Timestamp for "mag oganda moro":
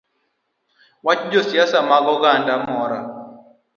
1.89-2.99